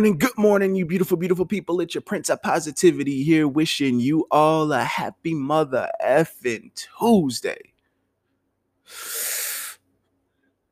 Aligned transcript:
morning, 0.00 0.16
good 0.16 0.38
morning, 0.38 0.74
you 0.74 0.86
beautiful, 0.86 1.18
beautiful 1.18 1.44
people. 1.44 1.78
It's 1.78 1.94
your 1.94 2.00
Prince 2.00 2.30
of 2.30 2.40
Positivity 2.40 3.22
here, 3.22 3.46
wishing 3.46 4.00
you 4.00 4.26
all 4.30 4.72
a 4.72 4.82
happy 4.82 5.34
mother 5.34 5.90
effing 6.02 6.70
Tuesday. 6.98 7.74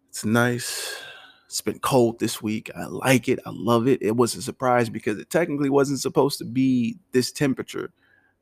It's 0.08 0.24
nice. 0.24 0.96
It's 1.44 1.60
been 1.60 1.78
cold 1.80 2.20
this 2.20 2.40
week. 2.40 2.70
I 2.74 2.86
like 2.86 3.28
it. 3.28 3.38
I 3.44 3.50
love 3.52 3.86
it. 3.86 4.00
It 4.00 4.16
was 4.16 4.34
a 4.34 4.40
surprise 4.40 4.88
because 4.88 5.18
it 5.18 5.28
technically 5.28 5.68
wasn't 5.68 6.00
supposed 6.00 6.38
to 6.38 6.46
be 6.46 6.96
this 7.12 7.30
temperature 7.30 7.92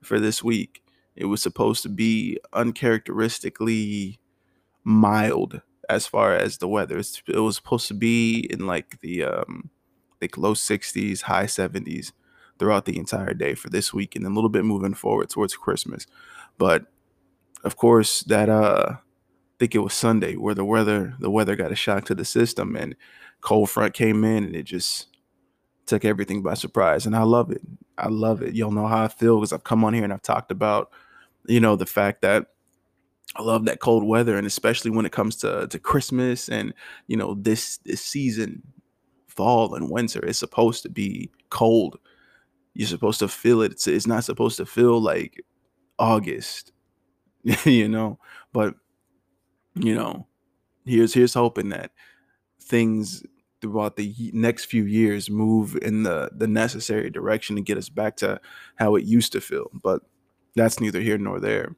for 0.04 0.20
this 0.20 0.44
week. 0.44 0.84
It 1.16 1.24
was 1.24 1.42
supposed 1.42 1.82
to 1.82 1.88
be 1.88 2.38
uncharacteristically 2.52 4.20
mild 4.84 5.62
as 5.90 6.06
far 6.06 6.36
as 6.36 6.58
the 6.58 6.68
weather. 6.68 6.98
It 6.98 7.40
was 7.40 7.56
supposed 7.56 7.88
to 7.88 7.94
be 7.94 8.46
in 8.48 8.68
like 8.68 9.00
the 9.00 9.24
um 9.24 9.70
like 10.20 10.36
low 10.36 10.54
60s, 10.54 11.22
high 11.22 11.46
70s 11.46 12.12
throughout 12.58 12.84
the 12.86 12.98
entire 12.98 13.34
day 13.34 13.54
for 13.54 13.68
this 13.68 13.92
week 13.92 14.16
and 14.16 14.24
then 14.24 14.32
a 14.32 14.34
little 14.34 14.50
bit 14.50 14.64
moving 14.64 14.94
forward 14.94 15.28
towards 15.28 15.56
Christmas. 15.56 16.06
But 16.58 16.86
of 17.64 17.76
course, 17.76 18.22
that 18.24 18.48
uh 18.48 18.96
I 18.96 19.58
think 19.58 19.74
it 19.74 19.78
was 19.78 19.94
Sunday 19.94 20.36
where 20.36 20.54
the 20.54 20.64
weather 20.64 21.14
the 21.18 21.30
weather 21.30 21.56
got 21.56 21.72
a 21.72 21.76
shock 21.76 22.04
to 22.06 22.14
the 22.14 22.24
system 22.24 22.76
and 22.76 22.94
cold 23.40 23.70
front 23.70 23.94
came 23.94 24.24
in 24.24 24.44
and 24.44 24.56
it 24.56 24.64
just 24.64 25.08
took 25.86 26.04
everything 26.04 26.42
by 26.42 26.54
surprise. 26.54 27.06
And 27.06 27.16
I 27.16 27.22
love 27.22 27.50
it. 27.50 27.62
I 27.96 28.08
love 28.08 28.42
it. 28.42 28.54
Y'all 28.54 28.70
know 28.70 28.86
how 28.86 29.04
I 29.04 29.08
feel 29.08 29.38
because 29.38 29.52
I've 29.52 29.64
come 29.64 29.84
on 29.84 29.94
here 29.94 30.04
and 30.04 30.12
I've 30.12 30.22
talked 30.22 30.50
about, 30.50 30.90
you 31.46 31.60
know, 31.60 31.76
the 31.76 31.86
fact 31.86 32.22
that 32.22 32.48
I 33.36 33.42
love 33.42 33.64
that 33.66 33.80
cold 33.80 34.04
weather, 34.04 34.36
and 34.36 34.46
especially 34.46 34.90
when 34.90 35.06
it 35.06 35.12
comes 35.12 35.36
to 35.36 35.66
to 35.68 35.78
Christmas 35.78 36.48
and 36.48 36.72
you 37.06 37.16
know 37.16 37.34
this 37.34 37.78
this 37.78 38.00
season 38.00 38.62
fall 39.36 39.74
and 39.74 39.90
winter. 39.90 40.24
It's 40.24 40.38
supposed 40.38 40.82
to 40.82 40.88
be 40.88 41.30
cold. 41.50 41.98
You're 42.74 42.88
supposed 42.88 43.20
to 43.20 43.28
feel 43.28 43.62
it. 43.62 43.72
It's, 43.72 43.86
it's 43.86 44.06
not 44.06 44.24
supposed 44.24 44.56
to 44.56 44.66
feel 44.66 45.00
like 45.00 45.42
August, 45.98 46.72
you 47.64 47.88
know. 47.88 48.18
But 48.52 48.74
you 49.74 49.94
know, 49.94 50.26
here's 50.84 51.14
here's 51.14 51.34
hoping 51.34 51.68
that 51.70 51.92
things 52.60 53.22
throughout 53.60 53.96
the 53.96 54.30
next 54.32 54.66
few 54.66 54.84
years 54.84 55.30
move 55.30 55.76
in 55.82 56.02
the 56.02 56.30
the 56.34 56.46
necessary 56.46 57.10
direction 57.10 57.56
to 57.56 57.62
get 57.62 57.78
us 57.78 57.88
back 57.88 58.16
to 58.16 58.40
how 58.76 58.96
it 58.96 59.04
used 59.04 59.32
to 59.32 59.40
feel. 59.40 59.70
But 59.72 60.02
that's 60.54 60.80
neither 60.80 61.00
here 61.00 61.18
nor 61.18 61.40
there. 61.40 61.76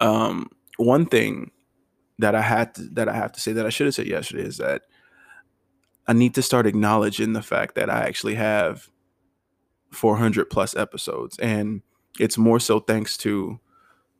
Um, 0.00 0.50
one 0.76 1.06
thing 1.06 1.52
that 2.18 2.34
I 2.34 2.42
had 2.42 2.74
to, 2.74 2.82
that 2.92 3.08
I 3.08 3.14
have 3.14 3.32
to 3.32 3.40
say 3.40 3.52
that 3.52 3.66
I 3.66 3.70
should 3.70 3.86
have 3.86 3.94
said 3.94 4.06
yesterday 4.06 4.42
is 4.42 4.58
that 4.58 4.82
I 6.06 6.12
need 6.12 6.34
to 6.34 6.42
start 6.42 6.66
acknowledging 6.66 7.32
the 7.32 7.42
fact 7.42 7.74
that 7.76 7.88
I 7.88 8.00
actually 8.00 8.34
have 8.34 8.88
400 9.90 10.50
plus 10.50 10.76
episodes, 10.76 11.38
and 11.38 11.82
it's 12.18 12.38
more 12.38 12.60
so 12.60 12.80
thanks 12.80 13.16
to 13.18 13.58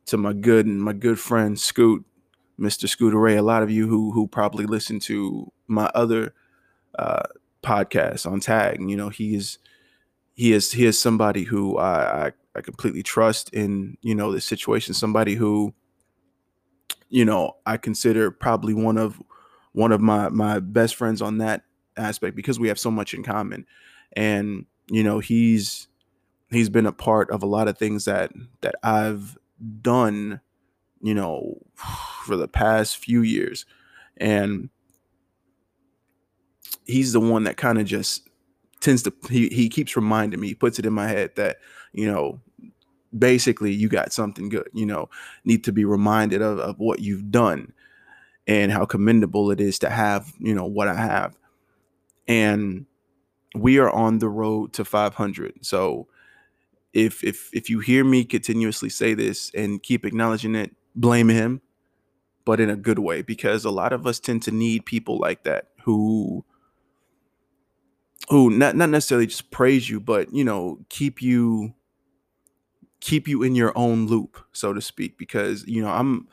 to 0.07 0.17
my 0.17 0.33
good 0.33 0.65
and 0.65 0.81
my 0.81 0.93
good 0.93 1.19
friend 1.19 1.59
Scoot, 1.59 2.05
Mr. 2.59 2.87
Scooter 2.87 3.17
Ray. 3.17 3.37
A 3.37 3.43
lot 3.43 3.63
of 3.63 3.71
you 3.71 3.87
who 3.87 4.11
who 4.11 4.27
probably 4.27 4.65
listen 4.65 4.99
to 5.01 5.51
my 5.67 5.85
other 5.93 6.33
uh, 6.97 7.23
podcast 7.63 8.29
on 8.29 8.39
Tag, 8.39 8.79
you 8.87 8.95
know, 8.95 9.09
he 9.09 9.35
is 9.35 9.59
he 10.33 10.53
is 10.53 10.71
he 10.71 10.85
is 10.85 10.99
somebody 10.99 11.43
who 11.43 11.77
I, 11.77 12.27
I 12.27 12.31
I 12.55 12.61
completely 12.61 13.03
trust 13.03 13.53
in 13.53 13.97
you 14.01 14.15
know 14.15 14.31
this 14.31 14.45
situation. 14.45 14.93
Somebody 14.93 15.35
who 15.35 15.73
you 17.09 17.25
know 17.25 17.57
I 17.65 17.77
consider 17.77 18.31
probably 18.31 18.73
one 18.73 18.97
of 18.97 19.21
one 19.73 19.91
of 19.91 20.01
my 20.01 20.29
my 20.29 20.59
best 20.59 20.95
friends 20.95 21.21
on 21.21 21.39
that 21.39 21.63
aspect 21.97 22.35
because 22.35 22.59
we 22.59 22.67
have 22.67 22.79
so 22.79 22.91
much 22.91 23.13
in 23.13 23.23
common. 23.23 23.65
And 24.13 24.65
you 24.87 25.03
know 25.03 25.19
he's 25.19 25.87
he's 26.51 26.69
been 26.69 26.85
a 26.85 26.91
part 26.91 27.29
of 27.31 27.41
a 27.43 27.47
lot 27.47 27.67
of 27.67 27.77
things 27.77 28.05
that 28.05 28.31
that 28.61 28.75
I've 28.83 29.37
done 29.81 30.41
you 31.01 31.13
know 31.13 31.61
for 32.25 32.35
the 32.35 32.47
past 32.47 32.97
few 32.97 33.21
years. 33.21 33.65
And 34.17 34.69
he's 36.85 37.13
the 37.13 37.19
one 37.19 37.43
that 37.43 37.57
kind 37.57 37.79
of 37.79 37.85
just 37.85 38.27
tends 38.79 39.03
to 39.03 39.13
he, 39.29 39.47
he 39.49 39.69
keeps 39.69 39.95
reminding 39.95 40.39
me 40.39 40.53
puts 40.53 40.79
it 40.79 40.85
in 40.85 40.93
my 40.93 41.07
head 41.07 41.31
that 41.35 41.57
you 41.91 42.05
know 42.05 42.39
basically 43.17 43.73
you 43.73 43.89
got 43.89 44.13
something 44.13 44.49
good 44.49 44.69
you 44.73 44.85
know 44.85 45.09
need 45.43 45.63
to 45.63 45.71
be 45.71 45.85
reminded 45.85 46.41
of, 46.41 46.59
of 46.59 46.77
what 46.77 46.99
you've 46.99 47.31
done 47.31 47.73
and 48.47 48.71
how 48.71 48.85
commendable 48.85 49.49
it 49.49 49.59
is 49.59 49.79
to 49.79 49.89
have 49.89 50.31
you 50.39 50.53
know 50.53 50.65
what 50.65 50.87
i 50.87 50.93
have 50.93 51.35
and 52.27 52.85
we 53.55 53.77
are 53.79 53.89
on 53.89 54.19
the 54.19 54.29
road 54.29 54.73
to 54.73 54.85
500 54.85 55.53
so 55.61 56.07
if 56.93 57.23
if 57.23 57.49
if 57.53 57.69
you 57.69 57.79
hear 57.79 58.03
me 58.03 58.23
continuously 58.23 58.89
say 58.89 59.13
this 59.13 59.51
and 59.53 59.83
keep 59.83 60.05
acknowledging 60.05 60.55
it 60.55 60.75
blame 60.95 61.29
him 61.29 61.61
but 62.45 62.59
in 62.59 62.69
a 62.69 62.75
good 62.75 62.99
way 62.99 63.21
because 63.21 63.65
a 63.65 63.71
lot 63.71 63.93
of 63.93 64.07
us 64.07 64.19
tend 64.19 64.41
to 64.43 64.51
need 64.51 64.85
people 64.85 65.17
like 65.19 65.43
that 65.43 65.69
who 65.83 66.43
who 68.29 68.49
not 68.49 68.75
not 68.75 68.89
necessarily 68.89 69.27
just 69.27 69.51
praise 69.51 69.89
you 69.89 69.99
but 69.99 70.33
you 70.33 70.43
know 70.43 70.79
keep 70.89 71.21
you 71.21 71.73
keep 73.01 73.27
you 73.27 73.43
in 73.43 73.55
your 73.55 73.71
own 73.75 74.07
loop 74.07 74.39
so 74.51 74.73
to 74.73 74.81
speak 74.81 75.17
because 75.17 75.65
you 75.67 75.81
know 75.81 75.89
I'm 75.89 76.27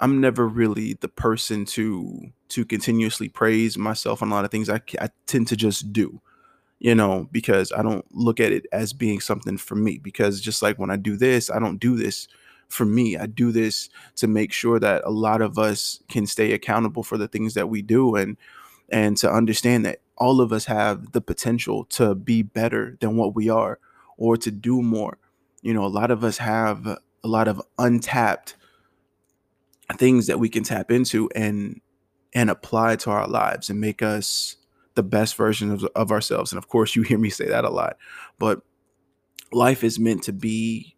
I'm 0.00 0.20
never 0.20 0.48
really 0.48 0.94
the 0.94 1.08
person 1.08 1.64
to 1.66 2.32
to 2.48 2.64
continuously 2.64 3.28
praise 3.28 3.78
myself 3.78 4.22
on 4.22 4.30
a 4.30 4.34
lot 4.34 4.44
of 4.44 4.50
things 4.50 4.68
I, 4.68 4.80
I 5.00 5.10
tend 5.26 5.48
to 5.48 5.56
just 5.56 5.92
do 5.92 6.20
you 6.78 6.94
know 6.94 7.28
because 7.30 7.70
I 7.72 7.82
don't 7.82 8.04
look 8.14 8.40
at 8.40 8.52
it 8.52 8.66
as 8.72 8.92
being 8.92 9.20
something 9.20 9.56
for 9.56 9.76
me 9.76 9.98
because 9.98 10.40
just 10.40 10.62
like 10.62 10.78
when 10.78 10.90
I 10.90 10.96
do 10.96 11.16
this 11.16 11.50
I 11.50 11.58
don't 11.58 11.78
do 11.78 11.96
this 11.96 12.26
for 12.68 12.84
me 12.84 13.16
I 13.16 13.26
do 13.26 13.52
this 13.52 13.88
to 14.16 14.26
make 14.26 14.52
sure 14.52 14.80
that 14.80 15.02
a 15.04 15.10
lot 15.10 15.42
of 15.42 15.58
us 15.58 16.00
can 16.08 16.26
stay 16.26 16.52
accountable 16.52 17.02
for 17.02 17.18
the 17.18 17.28
things 17.28 17.54
that 17.54 17.68
we 17.68 17.82
do 17.82 18.16
and 18.16 18.36
and 18.88 19.16
to 19.18 19.30
understand 19.30 19.86
that 19.86 20.00
all 20.16 20.40
of 20.40 20.52
us 20.52 20.64
have 20.64 21.12
the 21.12 21.20
potential 21.20 21.84
to 21.84 22.14
be 22.14 22.42
better 22.42 22.96
than 23.00 23.16
what 23.16 23.34
we 23.34 23.48
are 23.48 23.78
or 24.18 24.36
to 24.36 24.50
do 24.50 24.82
more. 24.82 25.18
You 25.62 25.74
know 25.74 25.84
a 25.84 25.88
lot 25.88 26.10
of 26.10 26.24
us 26.24 26.38
have 26.38 26.86
a 26.86 27.28
lot 27.28 27.48
of 27.48 27.60
untapped 27.78 28.56
things 29.96 30.26
that 30.26 30.38
we 30.38 30.48
can 30.48 30.64
tap 30.64 30.90
into 30.90 31.28
and 31.34 31.80
and 32.32 32.48
apply 32.50 32.96
to 32.96 33.10
our 33.10 33.26
lives 33.26 33.70
and 33.70 33.80
make 33.80 34.02
us 34.02 34.56
the 34.94 35.02
best 35.02 35.36
version 35.36 35.70
of, 35.70 35.84
of 35.96 36.12
ourselves. 36.12 36.52
And 36.52 36.58
of 36.58 36.68
course 36.68 36.94
you 36.94 37.02
hear 37.02 37.18
me 37.18 37.30
say 37.30 37.46
that 37.46 37.64
a 37.64 37.70
lot 37.70 37.96
but 38.38 38.62
life 39.52 39.82
is 39.82 39.98
meant 39.98 40.22
to 40.24 40.32
be 40.32 40.94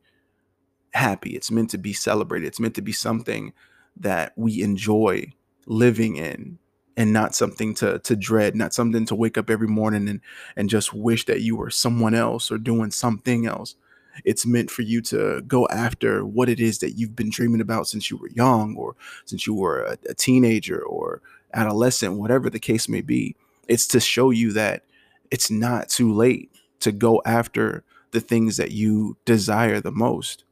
happy. 0.93 1.31
It's 1.31 1.51
meant 1.51 1.71
to 1.71 1.79
be 1.79 1.93
celebrated. 1.93 2.47
It's 2.47 2.61
meant 2.61 2.75
to 2.75 2.83
be 2.83 2.93
something 2.93 3.53
that 3.97 4.33
we 4.37 4.63
enjoy 4.63 5.33
living 5.67 6.17
in 6.17 6.59
and 6.97 7.13
not 7.13 7.35
something 7.35 7.75
to 7.75 7.99
to 8.01 8.17
dread 8.17 8.55
not 8.55 8.75
something 8.75 9.07
to 9.07 9.15
wake 9.15 9.39
up 9.39 9.49
every 9.49 9.69
morning 9.69 10.09
and 10.09 10.21
and 10.57 10.69
just 10.69 10.93
wish 10.93 11.25
that 11.27 11.41
you 11.41 11.57
were 11.57 11.71
someone 11.71 12.15
else 12.15 12.51
or 12.51 12.59
doing 12.59 12.91
something 12.91 13.47
else 13.47 13.77
it's 14.25 14.47
meant 14.47 14.71
for 14.71 14.83
you 14.83 15.01
to 15.03 15.43
go 15.43 15.67
after 15.69 16.25
what 16.25 16.49
it 16.49 16.61
is 16.61 16.79
that 16.79 16.93
you've 16.93 17.17
been 17.17 17.31
dreaming 17.31 17.61
about 17.61 17.87
since 17.87 18.11
you 18.11 18.17
were 18.17 18.29
young 18.31 18.77
or 18.77 18.95
since 19.25 19.47
you 19.47 19.55
were 19.55 19.83
a, 19.83 19.99
a 20.09 20.15
teenager 20.15 20.83
or 20.83 21.21
adolescent, 21.55 22.19
whatever 22.19 22.51
the 22.51 22.61
case 22.61 22.89
may 22.89 23.01
be. 23.01 23.37
It's 23.69 23.87
to 23.89 24.01
show 24.01 24.31
you 24.31 24.53
that 24.53 24.85
it's 25.31 25.51
not 25.51 25.89
too 25.89 26.13
late 26.13 26.51
to 26.81 26.93
go 26.93 27.23
after 27.25 27.85
the 28.11 28.21
things 28.21 28.57
that 28.59 28.73
you 28.73 29.17
desire 29.25 29.81
the 29.81 29.93
most. 29.93 30.45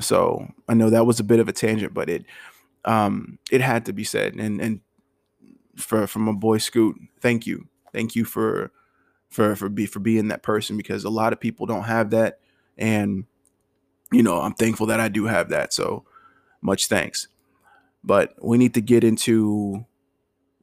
So 0.00 0.52
I 0.68 0.74
know 0.74 0.90
that 0.90 1.06
was 1.06 1.20
a 1.20 1.24
bit 1.24 1.40
of 1.40 1.48
a 1.48 1.52
tangent, 1.52 1.92
but 1.92 2.08
it 2.08 2.24
um 2.84 3.38
it 3.50 3.60
had 3.60 3.84
to 3.86 3.92
be 3.92 4.04
said. 4.04 4.34
And 4.34 4.60
and 4.60 4.80
for 5.76 6.06
from 6.06 6.22
my 6.22 6.32
boy 6.32 6.58
Scoot, 6.58 6.96
thank 7.20 7.46
you. 7.46 7.66
Thank 7.92 8.14
you 8.14 8.24
for 8.24 8.70
for 9.28 9.54
for 9.56 9.68
be 9.68 9.86
for 9.86 10.00
being 10.00 10.28
that 10.28 10.42
person 10.42 10.76
because 10.76 11.04
a 11.04 11.10
lot 11.10 11.32
of 11.32 11.40
people 11.40 11.66
don't 11.66 11.84
have 11.84 12.10
that. 12.10 12.40
And 12.76 13.24
you 14.12 14.22
know 14.22 14.40
i'm 14.40 14.54
thankful 14.54 14.86
that 14.86 15.00
i 15.00 15.08
do 15.08 15.26
have 15.26 15.50
that 15.50 15.72
so 15.72 16.04
much 16.60 16.86
thanks. 16.86 17.28
But 18.02 18.34
we 18.42 18.58
need 18.58 18.74
to 18.74 18.80
get 18.80 19.04
into 19.04 19.84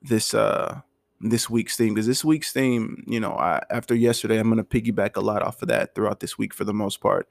this 0.01 0.33
uh 0.33 0.81
this 1.21 1.49
week's 1.49 1.77
theme 1.77 1.93
because 1.93 2.07
this 2.07 2.25
week's 2.25 2.51
theme 2.51 3.03
you 3.07 3.19
know 3.19 3.31
I, 3.31 3.61
after 3.69 3.95
yesterday 3.95 4.37
i'm 4.37 4.51
going 4.51 4.63
to 4.63 4.63
piggyback 4.63 5.15
a 5.15 5.21
lot 5.21 5.41
off 5.41 5.61
of 5.61 5.69
that 5.69 5.95
throughout 5.95 6.19
this 6.19 6.37
week 6.37 6.53
for 6.53 6.63
the 6.63 6.73
most 6.73 7.01
part. 7.01 7.27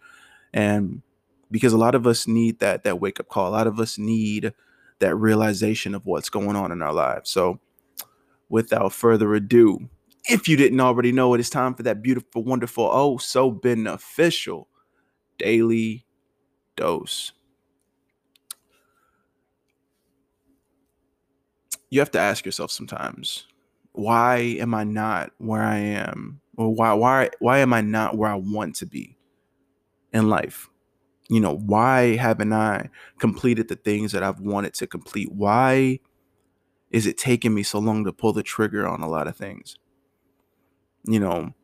And 0.53 1.03
because 1.51 1.73
a 1.73 1.79
lot 1.79 1.95
of 1.95 2.07
us 2.07 2.27
need 2.27 2.61
that 2.61 2.85
that 2.85 3.01
wake 3.01 3.21
up 3.21 3.29
call. 3.29 3.49
A 3.49 3.51
lot 3.51 3.67
of 3.67 3.79
us 3.79 3.99
need 3.99 4.53
that 5.01 5.15
realization 5.17 5.95
of 5.95 6.07
what's 6.07 6.31
going 6.31 6.57
on 6.57 6.73
in 6.73 6.81
our 6.81 6.93
lives. 6.93 7.31
So 7.31 7.61
without 8.49 8.93
further 8.93 9.35
ado 9.35 9.89
if 10.29 10.49
you 10.49 10.57
didn't 10.57 10.81
already 10.81 11.13
know 11.13 11.35
it, 11.35 11.41
it's 11.41 11.51
time 11.51 11.75
for 11.75 11.83
that 11.83 12.03
beautiful, 12.03 12.45
wonderful, 12.45 12.89
oh, 12.91 13.19
so 13.19 13.51
beneficial 13.51 14.69
daily 15.39 16.07
dose. 16.77 17.33
You 21.91 22.01
have 22.01 22.11
to 22.13 22.21
ask 22.21 22.45
yourself 22.45 22.71
sometimes 22.71 23.47
why 23.93 24.39
am 24.59 24.75
I 24.75 24.83
not 24.83 25.31
where 25.39 25.63
I 25.63 25.77
am? 25.77 26.41
Or 26.57 26.75
why 26.75 26.93
why 26.95 27.31
why 27.39 27.59
am 27.59 27.73
I 27.73 27.81
not 27.81 28.17
where 28.17 28.31
I 28.31 28.35
want 28.35 28.75
to 28.77 28.87
be 28.87 29.17
in 30.13 30.29
life? 30.29 30.69
You 31.29 31.41
know, 31.41 31.57
why 31.57 32.17
haven't 32.17 32.53
I 32.53 32.91
completed 33.19 33.69
the 33.69 33.77
things 33.77 34.13
that 34.13 34.23
I've 34.23 34.41
wanted 34.41 34.75
to 34.75 34.87
complete? 34.87 35.33
Why 35.33 36.01
is 36.91 37.07
it 37.07 37.19
taking 37.19 37.55
me 37.55 37.63
so 37.63 37.79
long 37.79 38.05
to 38.05 38.13
pull 38.13 38.33
the 38.33 38.43
trigger 38.43 38.87
on 38.87 39.01
a 39.01 39.09
lot 39.09 39.29
of 39.29 39.37
things? 39.37 39.79
You 41.05 41.21
know, 41.21 41.55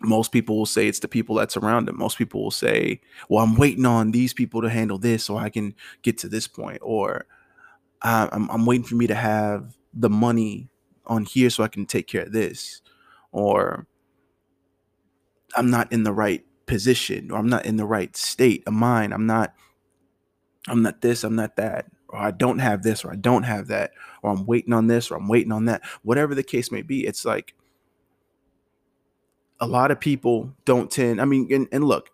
most 0.00 0.32
people 0.32 0.56
will 0.58 0.66
say 0.66 0.88
it's 0.88 1.00
the 1.00 1.08
people 1.08 1.36
that 1.36 1.52
surround 1.52 1.88
them. 1.88 1.98
Most 1.98 2.18
people 2.18 2.42
will 2.42 2.50
say, 2.50 3.00
"Well, 3.28 3.44
I'm 3.44 3.56
waiting 3.56 3.86
on 3.86 4.10
these 4.10 4.32
people 4.34 4.60
to 4.62 4.68
handle 4.68 4.98
this 4.98 5.24
so 5.24 5.36
I 5.36 5.50
can 5.50 5.74
get 6.02 6.18
to 6.18 6.28
this 6.28 6.46
point," 6.48 6.78
or 6.82 7.26
"I'm, 8.02 8.50
I'm 8.50 8.66
waiting 8.66 8.84
for 8.84 8.96
me 8.96 9.06
to 9.06 9.14
have 9.14 9.76
the 9.92 10.10
money 10.10 10.68
on 11.06 11.24
here 11.24 11.50
so 11.50 11.62
I 11.64 11.68
can 11.68 11.86
take 11.86 12.06
care 12.08 12.24
of 12.24 12.32
this," 12.32 12.82
or 13.32 13.86
"I'm 15.56 15.70
not 15.70 15.92
in 15.92 16.02
the 16.02 16.12
right 16.12 16.44
position," 16.66 17.30
or 17.30 17.38
"I'm 17.38 17.48
not 17.48 17.66
in 17.66 17.76
the 17.76 17.86
right 17.86 18.16
state 18.16 18.64
of 18.66 18.74
mind." 18.74 19.14
I'm 19.14 19.26
not. 19.26 19.54
I'm 20.68 20.82
not 20.82 21.02
this. 21.02 21.24
I'm 21.24 21.36
not 21.36 21.56
that. 21.56 21.86
Or 22.08 22.18
I 22.18 22.30
don't 22.30 22.58
have 22.58 22.82
this, 22.82 23.04
or 23.04 23.12
I 23.12 23.16
don't 23.16 23.42
have 23.42 23.68
that, 23.68 23.92
or 24.22 24.30
I'm 24.30 24.46
waiting 24.46 24.72
on 24.72 24.86
this, 24.86 25.10
or 25.10 25.16
I'm 25.16 25.28
waiting 25.28 25.52
on 25.52 25.66
that. 25.66 25.82
Whatever 26.02 26.34
the 26.34 26.42
case 26.42 26.70
may 26.72 26.82
be, 26.82 27.06
it's 27.06 27.24
like 27.24 27.54
a 29.60 29.66
lot 29.66 29.90
of 29.90 30.00
people 30.00 30.52
don't 30.64 30.90
tend 30.90 31.20
i 31.20 31.24
mean 31.24 31.46
and, 31.52 31.68
and 31.72 31.84
look 31.84 32.10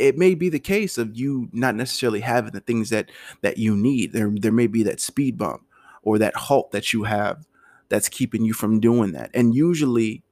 it 0.00 0.16
may 0.16 0.34
be 0.34 0.48
the 0.48 0.58
case 0.58 0.96
of 0.96 1.16
you 1.16 1.48
not 1.52 1.74
necessarily 1.74 2.20
having 2.20 2.52
the 2.52 2.60
things 2.60 2.88
that 2.90 3.10
that 3.42 3.58
you 3.58 3.76
need. 3.76 4.12
There 4.12 4.32
there 4.34 4.50
may 4.50 4.66
be 4.66 4.82
that 4.84 4.98
speed 4.98 5.36
bump 5.36 5.62
or 6.02 6.18
that 6.18 6.34
halt 6.34 6.72
that 6.72 6.92
you 6.92 7.04
have 7.04 7.46
that's 7.90 8.08
keeping 8.08 8.42
you 8.42 8.54
from 8.54 8.80
doing 8.80 9.12
that. 9.12 9.30
And 9.34 9.54
usually 9.54 10.22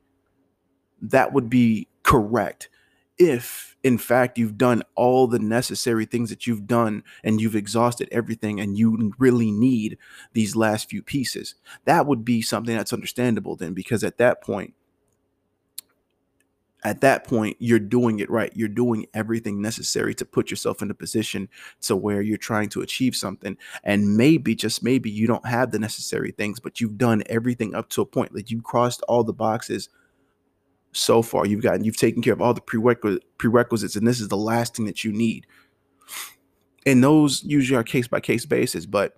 that 1.03 1.33
would 1.33 1.51
be 1.51 1.89
correct 2.03 2.71
if 3.19 3.77
in 3.83 3.99
fact 3.99 4.39
you've 4.39 4.57
done 4.57 4.83
all 4.95 5.27
the 5.27 5.39
necessary 5.39 6.07
things 6.07 6.31
that 6.31 6.47
you've 6.47 6.67
done 6.67 7.03
and 7.23 7.41
you've 7.41 7.57
exhausted 7.57 8.09
everything 8.11 8.61
and 8.61 8.79
you 8.79 9.13
really 9.19 9.51
need 9.51 9.99
these 10.33 10.57
last 10.57 10.89
few 10.89 11.03
pieces. 11.03 11.57
That 11.85 12.07
would 12.07 12.25
be 12.25 12.41
something 12.41 12.75
that's 12.75 12.93
understandable 12.93 13.55
then 13.55 13.75
because 13.75 14.03
at 14.03 14.19
that 14.19 14.41
point 14.43 14.73
at 16.85 17.01
that 17.01 17.25
point 17.25 17.57
you're 17.59 17.79
doing 17.79 18.21
it 18.21 18.31
right. 18.31 18.53
You're 18.55 18.69
doing 18.69 19.07
everything 19.15 19.61
necessary 19.61 20.15
to 20.15 20.25
put 20.25 20.51
yourself 20.51 20.81
in 20.83 20.91
a 20.91 20.95
position 20.95 21.49
to 21.83 21.97
where 21.97 22.23
you're 22.23 22.37
trying 22.37 22.69
to 22.71 22.83
achieve 22.83 23.17
something. 23.17 23.57
And 23.83 24.17
maybe 24.17 24.55
just 24.55 24.83
maybe 24.83 25.11
you 25.11 25.27
don't 25.27 25.47
have 25.47 25.71
the 25.71 25.79
necessary 25.79 26.31
things 26.31 26.61
but 26.61 26.81
you've 26.81 26.99
done 26.99 27.23
everything 27.27 27.75
up 27.75 27.89
to 27.91 28.03
a 28.03 28.07
point. 28.07 28.35
Like 28.35 28.51
you've 28.51 28.65
crossed 28.65 29.03
all 29.03 29.25
the 29.25 29.33
boxes 29.33 29.89
so 30.93 31.23
far. 31.23 31.47
You've 31.47 31.63
gotten 31.63 31.85
you've 31.85 31.97
taken 31.97 32.23
care 32.23 32.33
of 32.33 32.41
all 32.41 32.55
the 32.55 32.61
prerequisites 32.61 33.25
prerequisites 33.39 33.97
and 33.97 34.07
this 34.07 34.21
is 34.21 34.29
the 34.29 34.37
last 34.37 34.77
thing 34.77 34.87
that 34.87 35.05
you 35.05 35.13
need. 35.13 35.47
And 36.87 37.03
those 37.03 37.43
usually 37.43 37.77
are 37.77 37.85
case 37.85 38.07
by 38.07 38.21
case 38.21 38.47
basis 38.47 38.87
but 38.87 39.15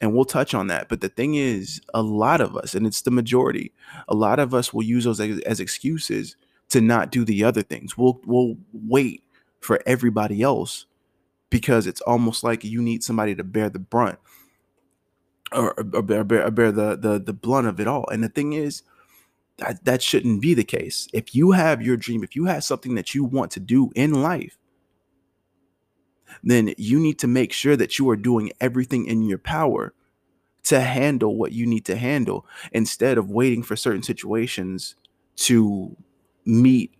and 0.00 0.14
we'll 0.14 0.24
touch 0.24 0.54
on 0.54 0.68
that. 0.68 0.88
But 0.88 1.00
the 1.00 1.08
thing 1.08 1.34
is 1.34 1.80
a 1.92 2.02
lot 2.02 2.40
of 2.40 2.56
us 2.56 2.74
and 2.74 2.86
it's 2.86 3.02
the 3.02 3.12
majority 3.12 3.72
a 4.08 4.16
lot 4.16 4.40
of 4.40 4.52
us 4.52 4.74
will 4.74 4.82
use 4.82 5.04
those 5.04 5.20
as, 5.20 5.38
as 5.40 5.60
excuses 5.60 6.36
to 6.70 6.80
not 6.80 7.10
do 7.10 7.24
the 7.24 7.44
other 7.44 7.62
things. 7.62 7.96
We'll 7.96 8.20
we'll 8.24 8.56
wait 8.72 9.22
for 9.60 9.80
everybody 9.86 10.42
else 10.42 10.86
because 11.50 11.86
it's 11.86 12.00
almost 12.02 12.44
like 12.44 12.64
you 12.64 12.82
need 12.82 13.02
somebody 13.02 13.34
to 13.34 13.44
bear 13.44 13.70
the 13.70 13.78
brunt 13.78 14.18
or, 15.52 15.74
or 15.78 16.02
bear, 16.02 16.24
bear, 16.24 16.50
bear 16.50 16.72
the, 16.72 16.96
the 16.96 17.18
the 17.18 17.32
blunt 17.32 17.66
of 17.66 17.80
it 17.80 17.88
all. 17.88 18.06
And 18.08 18.22
the 18.22 18.28
thing 18.28 18.52
is, 18.52 18.82
that 19.58 19.84
that 19.84 20.02
shouldn't 20.02 20.40
be 20.40 20.54
the 20.54 20.64
case. 20.64 21.08
If 21.12 21.34
you 21.34 21.52
have 21.52 21.82
your 21.82 21.96
dream, 21.96 22.22
if 22.22 22.36
you 22.36 22.46
have 22.46 22.64
something 22.64 22.94
that 22.94 23.14
you 23.14 23.24
want 23.24 23.50
to 23.52 23.60
do 23.60 23.90
in 23.94 24.22
life, 24.22 24.58
then 26.42 26.74
you 26.76 27.00
need 27.00 27.18
to 27.20 27.26
make 27.26 27.52
sure 27.52 27.76
that 27.76 27.98
you 27.98 28.08
are 28.10 28.16
doing 28.16 28.52
everything 28.60 29.06
in 29.06 29.22
your 29.22 29.38
power 29.38 29.94
to 30.64 30.80
handle 30.80 31.36
what 31.36 31.52
you 31.52 31.66
need 31.66 31.84
to 31.86 31.96
handle 31.96 32.46
instead 32.72 33.16
of 33.16 33.30
waiting 33.30 33.62
for 33.62 33.74
certain 33.74 34.02
situations 34.02 34.94
to 35.34 35.96
meet 36.48 36.94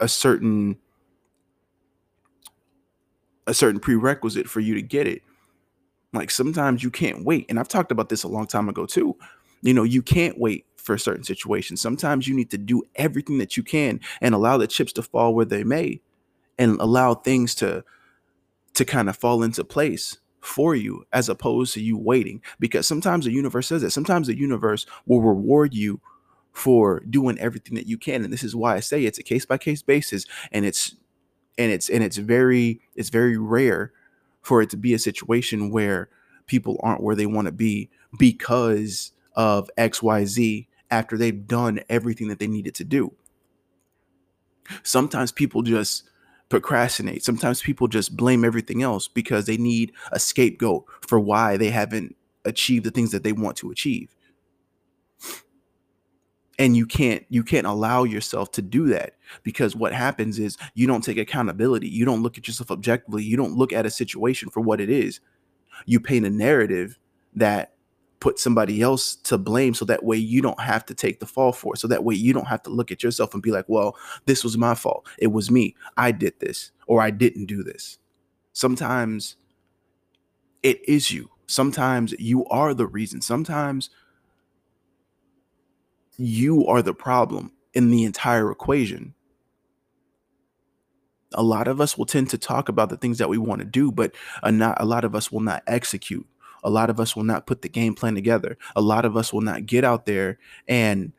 a 0.00 0.08
certain 0.08 0.76
a 3.46 3.54
certain 3.54 3.80
prerequisite 3.80 4.48
for 4.48 4.60
you 4.60 4.74
to 4.74 4.82
get 4.82 5.06
it. 5.06 5.22
Like 6.12 6.30
sometimes 6.30 6.82
you 6.82 6.90
can't 6.90 7.24
wait. 7.24 7.46
And 7.48 7.60
I've 7.60 7.68
talked 7.68 7.92
about 7.92 8.08
this 8.08 8.22
a 8.22 8.28
long 8.28 8.46
time 8.46 8.68
ago 8.68 8.86
too. 8.86 9.16
You 9.62 9.74
know, 9.74 9.82
you 9.82 10.02
can't 10.02 10.38
wait 10.38 10.66
for 10.76 10.96
certain 10.96 11.24
situations. 11.24 11.80
Sometimes 11.80 12.26
you 12.26 12.34
need 12.34 12.50
to 12.50 12.58
do 12.58 12.82
everything 12.96 13.38
that 13.38 13.56
you 13.56 13.62
can 13.62 14.00
and 14.20 14.34
allow 14.34 14.56
the 14.56 14.66
chips 14.66 14.92
to 14.94 15.02
fall 15.02 15.34
where 15.34 15.44
they 15.44 15.64
may 15.64 16.00
and 16.58 16.80
allow 16.80 17.14
things 17.14 17.54
to 17.56 17.84
to 18.74 18.84
kind 18.84 19.08
of 19.08 19.16
fall 19.16 19.42
into 19.42 19.64
place 19.64 20.18
for 20.40 20.74
you 20.74 21.04
as 21.12 21.28
opposed 21.28 21.74
to 21.74 21.80
you 21.80 21.96
waiting 21.96 22.42
because 22.60 22.86
sometimes 22.86 23.24
the 23.24 23.32
universe 23.32 23.66
says 23.68 23.82
that 23.82 23.90
sometimes 23.92 24.26
the 24.26 24.36
universe 24.36 24.84
will 25.06 25.22
reward 25.22 25.72
you 25.72 26.00
for 26.54 27.00
doing 27.10 27.38
everything 27.38 27.74
that 27.74 27.86
you 27.86 27.98
can 27.98 28.24
and 28.24 28.32
this 28.32 28.42
is 28.42 28.56
why 28.56 28.74
i 28.74 28.80
say 28.80 29.04
it's 29.04 29.18
a 29.18 29.22
case 29.22 29.44
by 29.44 29.58
case 29.58 29.82
basis 29.82 30.24
and 30.50 30.64
it's 30.64 30.96
and 31.58 31.70
it's 31.70 31.90
and 31.90 32.02
it's 32.02 32.16
very 32.16 32.80
it's 32.94 33.10
very 33.10 33.36
rare 33.36 33.92
for 34.40 34.62
it 34.62 34.70
to 34.70 34.76
be 34.76 34.94
a 34.94 34.98
situation 34.98 35.70
where 35.70 36.08
people 36.46 36.80
aren't 36.82 37.02
where 37.02 37.16
they 37.16 37.26
want 37.26 37.46
to 37.46 37.52
be 37.52 37.90
because 38.18 39.12
of 39.34 39.68
xyz 39.76 40.66
after 40.94 41.18
they've 41.18 41.46
done 41.46 41.80
everything 41.88 42.28
that 42.28 42.38
they 42.38 42.46
needed 42.46 42.74
to 42.76 42.84
do. 42.84 43.12
Sometimes 44.82 45.32
people 45.32 45.62
just 45.62 46.04
procrastinate. 46.48 47.24
Sometimes 47.24 47.60
people 47.60 47.88
just 47.88 48.16
blame 48.16 48.44
everything 48.44 48.82
else 48.82 49.08
because 49.08 49.46
they 49.46 49.56
need 49.56 49.92
a 50.12 50.20
scapegoat 50.20 50.84
for 51.00 51.18
why 51.18 51.56
they 51.56 51.70
haven't 51.70 52.16
achieved 52.44 52.84
the 52.84 52.90
things 52.90 53.10
that 53.10 53.24
they 53.24 53.32
want 53.32 53.56
to 53.56 53.70
achieve 53.70 54.14
and 56.58 56.76
you 56.76 56.86
can't 56.86 57.24
you 57.28 57.42
can't 57.42 57.66
allow 57.66 58.04
yourself 58.04 58.52
to 58.52 58.62
do 58.62 58.86
that 58.86 59.14
because 59.42 59.74
what 59.74 59.92
happens 59.92 60.38
is 60.38 60.56
you 60.74 60.86
don't 60.86 61.02
take 61.02 61.18
accountability. 61.18 61.88
You 61.88 62.04
don't 62.04 62.22
look 62.22 62.38
at 62.38 62.46
yourself 62.46 62.70
objectively. 62.70 63.24
You 63.24 63.36
don't 63.36 63.56
look 63.56 63.72
at 63.72 63.86
a 63.86 63.90
situation 63.90 64.50
for 64.50 64.60
what 64.60 64.80
it 64.80 64.90
is. 64.90 65.20
You 65.86 66.00
paint 66.00 66.26
a 66.26 66.30
narrative 66.30 66.98
that 67.34 67.72
puts 68.20 68.42
somebody 68.42 68.80
else 68.80 69.16
to 69.16 69.36
blame 69.36 69.74
so 69.74 69.84
that 69.84 70.04
way 70.04 70.16
you 70.16 70.40
don't 70.40 70.60
have 70.60 70.86
to 70.86 70.94
take 70.94 71.20
the 71.20 71.26
fall 71.26 71.52
for 71.52 71.74
it. 71.74 71.78
So 71.78 71.88
that 71.88 72.04
way 72.04 72.14
you 72.14 72.32
don't 72.32 72.46
have 72.46 72.62
to 72.62 72.70
look 72.70 72.90
at 72.90 73.02
yourself 73.02 73.34
and 73.34 73.42
be 73.42 73.50
like 73.50 73.68
well 73.68 73.96
this 74.26 74.44
was 74.44 74.56
my 74.56 74.74
fault. 74.74 75.06
It 75.18 75.28
was 75.28 75.50
me. 75.50 75.74
I 75.96 76.12
did 76.12 76.38
this 76.40 76.70
or 76.86 77.00
i 77.00 77.10
didn't 77.10 77.46
do 77.46 77.62
this. 77.62 77.98
Sometimes 78.52 79.36
it 80.62 80.86
is 80.88 81.10
you. 81.10 81.30
Sometimes 81.46 82.14
you 82.18 82.46
are 82.46 82.72
the 82.72 82.86
reason. 82.86 83.20
Sometimes 83.20 83.90
you 86.16 86.66
are 86.66 86.82
the 86.82 86.94
problem 86.94 87.52
in 87.72 87.90
the 87.90 88.04
entire 88.04 88.50
equation. 88.50 89.14
A 91.32 91.42
lot 91.42 91.66
of 91.66 91.80
us 91.80 91.98
will 91.98 92.06
tend 92.06 92.30
to 92.30 92.38
talk 92.38 92.68
about 92.68 92.90
the 92.90 92.96
things 92.96 93.18
that 93.18 93.28
we 93.28 93.38
want 93.38 93.60
to 93.60 93.64
do, 93.64 93.90
but 93.90 94.14
a, 94.42 94.52
not, 94.52 94.80
a 94.80 94.84
lot 94.84 95.04
of 95.04 95.14
us 95.14 95.32
will 95.32 95.40
not 95.40 95.62
execute. 95.66 96.26
A 96.62 96.70
lot 96.70 96.90
of 96.90 96.98
us 96.98 97.14
will 97.14 97.24
not 97.24 97.46
put 97.46 97.62
the 97.62 97.68
game 97.68 97.94
plan 97.94 98.14
together. 98.14 98.56
A 98.74 98.80
lot 98.80 99.04
of 99.04 99.16
us 99.16 99.32
will 99.32 99.42
not 99.42 99.66
get 99.66 99.84
out 99.84 100.06
there 100.06 100.38
and 100.68 101.12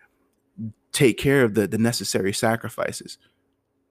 take 0.92 1.18
care 1.18 1.44
of 1.44 1.54
the, 1.54 1.68
the 1.68 1.78
necessary 1.78 2.34
sacrifices. 2.34 3.18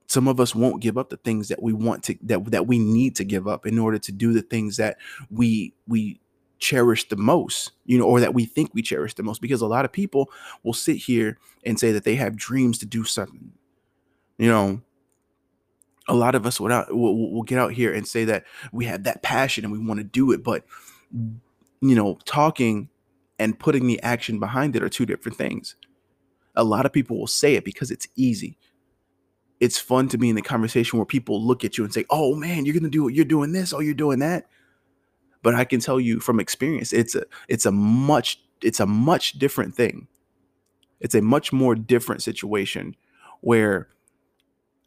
Some 0.07 0.27
of 0.27 0.39
us 0.39 0.53
won't 0.53 0.81
give 0.81 0.97
up 0.97 1.09
the 1.09 1.17
things 1.17 1.47
that 1.47 1.63
we 1.63 1.71
want 1.73 2.03
to 2.03 2.17
that 2.23 2.51
that 2.51 2.67
we 2.67 2.77
need 2.77 3.15
to 3.15 3.23
give 3.23 3.47
up 3.47 3.65
in 3.65 3.79
order 3.79 3.97
to 3.99 4.11
do 4.11 4.33
the 4.33 4.41
things 4.41 4.77
that 4.77 4.97
we 5.31 5.73
we 5.87 6.19
cherish 6.59 7.07
the 7.09 7.15
most, 7.15 7.71
you 7.85 7.97
know, 7.97 8.05
or 8.05 8.19
that 8.19 8.33
we 8.33 8.45
think 8.45 8.73
we 8.73 8.81
cherish 8.81 9.13
the 9.13 9.23
most, 9.23 9.41
because 9.41 9.61
a 9.61 9.67
lot 9.67 9.85
of 9.85 9.91
people 9.91 10.29
will 10.63 10.73
sit 10.73 10.97
here 10.97 11.37
and 11.65 11.79
say 11.79 11.91
that 11.91 12.03
they 12.03 12.15
have 12.15 12.35
dreams 12.35 12.77
to 12.79 12.85
do 12.85 13.03
something. 13.03 13.51
You 14.37 14.49
know, 14.49 14.81
a 16.07 16.13
lot 16.13 16.35
of 16.35 16.45
us 16.45 16.59
will, 16.59 16.71
out, 16.71 16.93
will, 16.93 17.31
will 17.31 17.43
get 17.43 17.59
out 17.59 17.73
here 17.73 17.93
and 17.93 18.07
say 18.07 18.25
that 18.25 18.45
we 18.71 18.85
have 18.85 19.03
that 19.03 19.23
passion 19.23 19.63
and 19.63 19.73
we 19.73 19.79
want 19.79 19.99
to 19.99 20.03
do 20.03 20.31
it, 20.31 20.43
but 20.43 20.65
you 21.81 21.95
know, 21.95 22.17
talking 22.25 22.89
and 23.37 23.59
putting 23.59 23.87
the 23.87 24.01
action 24.01 24.39
behind 24.39 24.75
it 24.75 24.83
are 24.83 24.89
two 24.89 25.05
different 25.05 25.37
things. 25.37 25.75
A 26.55 26.63
lot 26.63 26.85
of 26.85 26.93
people 26.93 27.19
will 27.19 27.27
say 27.27 27.55
it 27.55 27.65
because 27.65 27.91
it's 27.91 28.07
easy. 28.15 28.57
It's 29.59 29.79
fun 29.79 30.07
to 30.09 30.17
be 30.17 30.29
in 30.29 30.35
the 30.35 30.41
conversation 30.41 30.99
where 30.99 31.05
people 31.05 31.45
look 31.45 31.63
at 31.63 31.77
you 31.77 31.83
and 31.83 31.93
say, 31.93 32.05
"Oh 32.09 32.35
man, 32.35 32.65
you're 32.65 32.73
gonna 32.73 32.89
do 32.89 33.07
it. 33.07 33.15
You're 33.15 33.25
doing 33.25 33.51
this. 33.51 33.73
Oh, 33.73 33.79
you're 33.79 33.93
doing 33.93 34.19
that." 34.19 34.47
But 35.45 35.53
I 35.53 35.63
can 35.63 35.79
tell 35.79 35.99
you 35.99 36.19
from 36.19 36.39
experience, 36.39 36.91
it's 36.91 37.13
a 37.15 37.23
it's 37.47 37.65
a 37.65 37.71
much 37.71 38.41
it's 38.61 38.79
a 38.79 38.85
much 38.85 39.33
different 39.33 39.75
thing. 39.75 40.07
It's 40.99 41.13
a 41.13 41.21
much 41.21 41.53
more 41.53 41.75
different 41.75 42.23
situation 42.23 42.95
where 43.41 43.89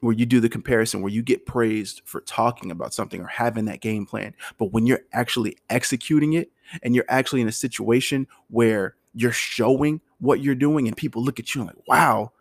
where 0.00 0.14
you 0.14 0.26
do 0.26 0.40
the 0.40 0.48
comparison 0.48 1.00
where 1.00 1.12
you 1.12 1.22
get 1.22 1.46
praised 1.46 2.02
for 2.04 2.20
talking 2.22 2.70
about 2.70 2.92
something 2.92 3.20
or 3.20 3.26
having 3.26 3.64
that 3.64 3.80
game 3.80 4.06
plan 4.06 4.32
but 4.56 4.72
when 4.72 4.86
you're 4.86 5.00
actually 5.12 5.56
executing 5.70 6.34
it 6.34 6.52
and 6.82 6.94
you're 6.94 7.04
actually 7.08 7.40
in 7.40 7.48
a 7.48 7.52
situation 7.52 8.26
where 8.48 8.94
you're 9.14 9.32
showing 9.32 10.00
what 10.18 10.40
you're 10.40 10.54
doing 10.54 10.86
and 10.86 10.96
people 10.96 11.22
look 11.22 11.38
at 11.40 11.54
you 11.54 11.64
like, 11.64 11.76
wow, 11.86 12.32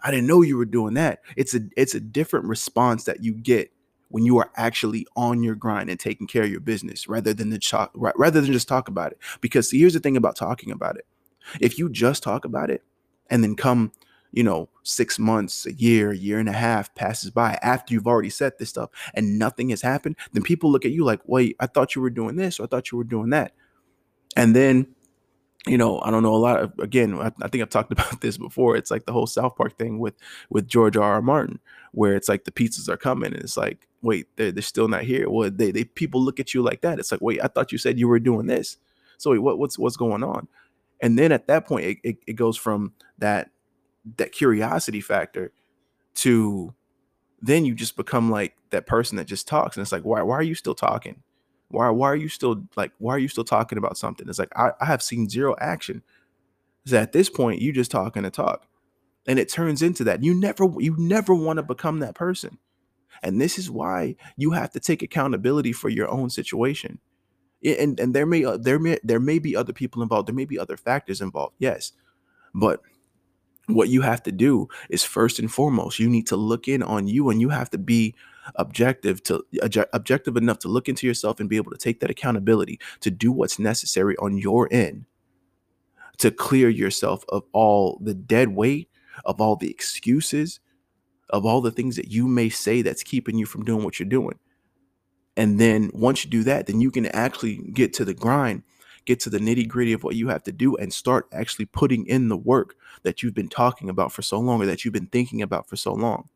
I 0.00 0.10
didn't 0.10 0.26
know 0.26 0.42
you 0.42 0.56
were 0.56 0.64
doing 0.64 0.94
that. 0.94 1.20
It's 1.36 1.54
a 1.54 1.60
it's 1.76 1.94
a 1.94 2.00
different 2.00 2.46
response 2.46 3.04
that 3.04 3.22
you 3.24 3.34
get 3.34 3.72
when 4.08 4.24
you 4.24 4.38
are 4.38 4.50
actually 4.56 5.06
on 5.16 5.42
your 5.42 5.54
grind 5.54 5.90
and 5.90 5.98
taking 5.98 6.26
care 6.26 6.44
of 6.44 6.50
your 6.50 6.60
business 6.60 7.08
rather 7.08 7.34
than 7.34 7.50
the 7.50 7.58
talk 7.58 7.90
rather 7.94 8.40
than 8.40 8.52
just 8.52 8.68
talk 8.68 8.88
about 8.88 9.12
it. 9.12 9.18
Because 9.40 9.70
here's 9.70 9.94
the 9.94 10.00
thing 10.00 10.16
about 10.16 10.36
talking 10.36 10.70
about 10.70 10.96
it. 10.96 11.06
If 11.60 11.78
you 11.78 11.88
just 11.88 12.22
talk 12.22 12.44
about 12.44 12.70
it 12.70 12.82
and 13.30 13.42
then 13.42 13.56
come, 13.56 13.92
you 14.32 14.42
know, 14.42 14.68
six 14.82 15.18
months, 15.18 15.66
a 15.66 15.72
year, 15.72 16.10
a 16.10 16.16
year 16.16 16.38
and 16.38 16.48
a 16.48 16.52
half 16.52 16.94
passes 16.94 17.30
by 17.30 17.58
after 17.62 17.94
you've 17.94 18.06
already 18.06 18.30
said 18.30 18.52
this 18.58 18.68
stuff 18.68 18.90
and 19.14 19.38
nothing 19.38 19.70
has 19.70 19.82
happened, 19.82 20.16
then 20.32 20.42
people 20.42 20.70
look 20.70 20.84
at 20.84 20.92
you 20.92 21.04
like, 21.04 21.20
wait, 21.26 21.56
I 21.60 21.66
thought 21.66 21.94
you 21.94 22.02
were 22.02 22.10
doing 22.10 22.36
this 22.36 22.58
or 22.58 22.64
I 22.64 22.66
thought 22.66 22.90
you 22.90 22.98
were 22.98 23.04
doing 23.04 23.30
that. 23.30 23.52
And 24.36 24.54
then 24.54 24.95
you 25.66 25.76
know, 25.76 26.00
I 26.00 26.10
don't 26.10 26.22
know 26.22 26.34
a 26.34 26.36
lot 26.36 26.60
of 26.60 26.72
again, 26.78 27.18
I, 27.18 27.32
I, 27.42 27.48
think 27.48 27.62
I've 27.62 27.70
talked 27.70 27.92
about 27.92 28.20
this 28.20 28.38
before. 28.38 28.76
It's 28.76 28.90
like 28.90 29.04
the 29.04 29.12
whole 29.12 29.26
South 29.26 29.56
Park 29.56 29.76
thing 29.78 29.98
with 29.98 30.14
with 30.48 30.68
George 30.68 30.96
R. 30.96 31.14
R. 31.14 31.22
Martin, 31.22 31.58
where 31.92 32.14
it's 32.14 32.28
like 32.28 32.44
the 32.44 32.52
pizzas 32.52 32.88
are 32.88 32.96
coming 32.96 33.32
and 33.32 33.42
it's 33.42 33.56
like, 33.56 33.88
wait, 34.02 34.28
they're, 34.36 34.52
they're 34.52 34.62
still 34.62 34.88
not 34.88 35.02
here. 35.02 35.28
Well, 35.28 35.50
they 35.50 35.70
they 35.70 35.84
people 35.84 36.22
look 36.22 36.40
at 36.40 36.54
you 36.54 36.62
like 36.62 36.82
that. 36.82 36.98
It's 36.98 37.10
like, 37.10 37.20
wait, 37.20 37.42
I 37.42 37.48
thought 37.48 37.72
you 37.72 37.78
said 37.78 37.98
you 37.98 38.08
were 38.08 38.20
doing 38.20 38.46
this. 38.46 38.76
So 39.18 39.32
wait, 39.32 39.38
what 39.38 39.58
what's 39.58 39.78
what's 39.78 39.96
going 39.96 40.22
on? 40.22 40.48
And 41.00 41.18
then 41.18 41.30
at 41.32 41.46
that 41.48 41.66
point, 41.66 41.84
it, 41.84 41.98
it, 42.02 42.16
it 42.26 42.32
goes 42.34 42.56
from 42.56 42.92
that 43.18 43.50
that 44.16 44.32
curiosity 44.32 45.00
factor 45.00 45.52
to 46.14 46.74
then 47.42 47.64
you 47.64 47.74
just 47.74 47.96
become 47.96 48.30
like 48.30 48.56
that 48.70 48.86
person 48.86 49.16
that 49.16 49.26
just 49.26 49.48
talks 49.48 49.76
and 49.76 49.82
it's 49.82 49.92
like 49.92 50.04
why 50.04 50.22
why 50.22 50.36
are 50.36 50.42
you 50.42 50.54
still 50.54 50.74
talking 50.74 51.22
why 51.68 51.90
why 51.90 52.08
are 52.08 52.16
you 52.16 52.28
still 52.28 52.64
like 52.76 52.92
why 52.98 53.14
are 53.14 53.18
you 53.18 53.28
still 53.28 53.44
talking 53.44 53.78
about 53.78 53.98
something? 53.98 54.28
It's 54.28 54.38
like 54.38 54.56
I, 54.56 54.70
I 54.80 54.86
have 54.86 55.02
seen 55.02 55.28
zero 55.28 55.54
action. 55.60 56.02
Is 56.84 56.92
at 56.92 57.12
this 57.12 57.28
point, 57.28 57.60
you 57.60 57.72
just 57.72 57.90
talking 57.90 58.22
to 58.22 58.30
talk. 58.30 58.66
And 59.26 59.40
it 59.40 59.50
turns 59.50 59.82
into 59.82 60.04
that. 60.04 60.22
You 60.22 60.34
never 60.38 60.66
you 60.78 60.94
never 60.98 61.34
want 61.34 61.56
to 61.58 61.62
become 61.62 61.98
that 61.98 62.14
person. 62.14 62.58
And 63.22 63.40
this 63.40 63.58
is 63.58 63.70
why 63.70 64.16
you 64.36 64.52
have 64.52 64.70
to 64.72 64.80
take 64.80 65.02
accountability 65.02 65.72
for 65.72 65.88
your 65.88 66.08
own 66.08 66.30
situation. 66.30 67.00
And 67.64 67.98
and 67.98 68.14
there 68.14 68.26
may 68.26 68.44
uh, 68.44 68.56
there 68.58 68.78
may 68.78 68.98
there 69.02 69.18
may 69.18 69.40
be 69.40 69.56
other 69.56 69.72
people 69.72 70.02
involved. 70.02 70.28
There 70.28 70.34
may 70.34 70.44
be 70.44 70.58
other 70.58 70.76
factors 70.76 71.20
involved. 71.20 71.56
Yes. 71.58 71.92
But 72.54 72.80
what 73.66 73.88
you 73.88 74.02
have 74.02 74.22
to 74.22 74.32
do 74.32 74.68
is 74.88 75.02
first 75.02 75.40
and 75.40 75.50
foremost, 75.50 75.98
you 75.98 76.08
need 76.08 76.28
to 76.28 76.36
look 76.36 76.68
in 76.68 76.82
on 76.82 77.08
you 77.08 77.30
and 77.30 77.40
you 77.40 77.48
have 77.48 77.70
to 77.70 77.78
be 77.78 78.14
objective 78.54 79.22
to 79.24 79.44
objective 79.92 80.36
enough 80.36 80.58
to 80.60 80.68
look 80.68 80.88
into 80.88 81.06
yourself 81.06 81.40
and 81.40 81.48
be 81.48 81.56
able 81.56 81.70
to 81.70 81.78
take 81.78 82.00
that 82.00 82.10
accountability 82.10 82.78
to 83.00 83.10
do 83.10 83.32
what's 83.32 83.58
necessary 83.58 84.16
on 84.18 84.38
your 84.38 84.68
end 84.70 85.04
to 86.18 86.30
clear 86.30 86.68
yourself 86.68 87.24
of 87.28 87.42
all 87.52 87.98
the 88.02 88.14
dead 88.14 88.48
weight 88.48 88.88
of 89.24 89.40
all 89.40 89.56
the 89.56 89.70
excuses 89.70 90.60
of 91.30 91.44
all 91.44 91.60
the 91.60 91.70
things 91.72 91.96
that 91.96 92.08
you 92.10 92.28
may 92.28 92.48
say 92.48 92.82
that's 92.82 93.02
keeping 93.02 93.36
you 93.36 93.46
from 93.46 93.64
doing 93.64 93.84
what 93.84 93.98
you're 93.98 94.08
doing 94.08 94.38
and 95.36 95.58
then 95.58 95.90
once 95.92 96.24
you 96.24 96.30
do 96.30 96.42
that 96.44 96.66
then 96.66 96.80
you 96.80 96.90
can 96.90 97.06
actually 97.06 97.56
get 97.72 97.92
to 97.92 98.04
the 98.04 98.14
grind 98.14 98.62
get 99.06 99.20
to 99.20 99.30
the 99.30 99.38
nitty 99.38 99.66
gritty 99.66 99.92
of 99.92 100.04
what 100.04 100.16
you 100.16 100.28
have 100.28 100.42
to 100.42 100.52
do 100.52 100.76
and 100.76 100.92
start 100.92 101.26
actually 101.32 101.64
putting 101.64 102.06
in 102.06 102.28
the 102.28 102.36
work 102.36 102.74
that 103.04 103.22
you've 103.22 103.34
been 103.34 103.48
talking 103.48 103.88
about 103.88 104.12
for 104.12 104.20
so 104.20 104.38
long 104.38 104.60
or 104.60 104.66
that 104.66 104.84
you've 104.84 104.92
been 104.92 105.06
thinking 105.06 105.40
about 105.40 105.68
for 105.68 105.76
so 105.76 105.94
long. 105.94 106.28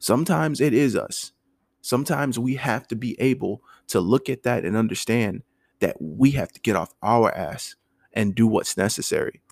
Sometimes 0.00 0.60
it 0.60 0.74
is 0.74 0.96
us. 0.96 1.32
Sometimes 1.80 2.38
we 2.38 2.54
have 2.54 2.88
to 2.88 2.96
be 2.96 3.20
able 3.20 3.62
to 3.88 4.00
look 4.00 4.28
at 4.28 4.42
that 4.44 4.64
and 4.64 4.76
understand 4.76 5.42
that 5.80 5.96
we 6.00 6.30
have 6.32 6.52
to 6.52 6.60
get 6.60 6.76
off 6.76 6.94
our 7.02 7.34
ass 7.34 7.76
and 8.14 8.34
do 8.34 8.46
what's 8.46 8.76
necessary. 8.76 9.42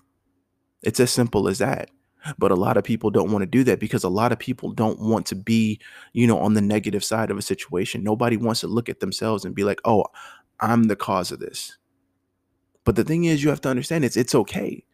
It's 0.81 0.99
as 0.99 1.11
simple 1.11 1.47
as 1.47 1.59
that. 1.59 1.89
But 2.37 2.51
a 2.51 2.55
lot 2.55 2.77
of 2.77 2.83
people 2.83 3.09
don't 3.09 3.31
want 3.31 3.41
to 3.41 3.47
do 3.47 3.63
that 3.65 3.79
because 3.79 4.03
a 4.03 4.09
lot 4.09 4.31
of 4.31 4.39
people 4.39 4.71
don't 4.71 4.99
want 4.99 5.25
to 5.27 5.35
be, 5.35 5.79
you 6.13 6.25
know, 6.25 6.39
on 6.39 6.53
the 6.53 6.61
negative 6.61 7.03
side 7.03 7.29
of 7.29 7.37
a 7.37 7.41
situation. 7.41 8.03
Nobody 8.03 8.37
wants 8.37 8.61
to 8.61 8.67
look 8.67 8.87
at 8.87 9.01
themselves 9.01 9.43
and 9.43 9.53
be 9.53 9.65
like, 9.65 9.81
"Oh, 9.83 10.05
I'm 10.61 10.85
the 10.85 10.95
cause 10.95 11.31
of 11.31 11.39
this." 11.39 11.77
But 12.85 12.95
the 12.95 13.03
thing 13.03 13.25
is, 13.25 13.43
you 13.43 13.49
have 13.49 13.61
to 13.61 13.69
understand 13.69 14.05
it's 14.05 14.15
it's 14.15 14.35
okay. 14.35 14.85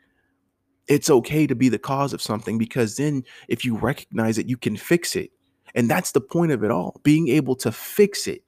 It's 0.89 1.09
okay 1.09 1.47
to 1.47 1.55
be 1.55 1.69
the 1.69 1.79
cause 1.79 2.13
of 2.13 2.21
something 2.21 2.57
because 2.57 2.97
then 2.97 3.23
if 3.47 3.63
you 3.63 3.77
recognize 3.77 4.37
it, 4.37 4.49
you 4.49 4.57
can 4.57 4.75
fix 4.75 5.15
it. 5.15 5.31
And 5.75 5.89
that's 5.89 6.11
the 6.11 6.21
point 6.21 6.51
of 6.51 6.63
it 6.63 6.71
all, 6.71 6.99
being 7.03 7.27
able 7.29 7.55
to 7.57 7.71
fix 7.71 8.27
it. 8.27 8.43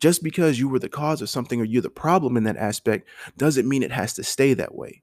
Just 0.00 0.22
because 0.22 0.58
you 0.58 0.68
were 0.68 0.78
the 0.78 0.88
cause 0.88 1.22
of 1.22 1.30
something 1.30 1.60
or 1.60 1.64
you're 1.64 1.82
the 1.82 1.90
problem 1.90 2.36
in 2.36 2.44
that 2.44 2.56
aspect 2.56 3.08
doesn't 3.36 3.68
mean 3.68 3.82
it 3.82 3.92
has 3.92 4.14
to 4.14 4.24
stay 4.24 4.54
that 4.54 4.74
way. 4.74 5.02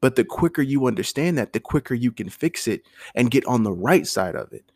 But 0.00 0.16
the 0.16 0.24
quicker 0.24 0.62
you 0.62 0.86
understand 0.86 1.38
that, 1.38 1.52
the 1.52 1.60
quicker 1.60 1.94
you 1.94 2.12
can 2.12 2.28
fix 2.28 2.68
it 2.68 2.82
and 3.14 3.30
get 3.30 3.46
on 3.46 3.62
the 3.62 3.72
right 3.72 4.06
side 4.06 4.34
of 4.34 4.52
it. 4.52 4.70